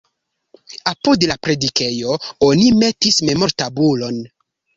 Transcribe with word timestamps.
Apud 0.91 1.25
la 1.31 1.35
predikejo 1.47 2.15
oni 2.49 2.73
metis 2.79 3.21
memortabulon. 3.29 4.21